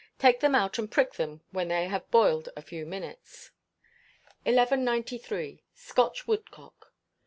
Take 0.17 0.39
them 0.39 0.55
out 0.55 0.79
and 0.79 0.89
prick 0.89 1.13
them 1.13 1.43
when 1.51 1.67
they 1.67 1.85
have 1.87 2.09
boiled 2.09 2.49
a 2.57 2.63
few 2.63 2.87
minutes. 2.87 3.51
1193. 4.45 5.63
Scotch 5.75 6.25
Woodcock. 6.25 6.91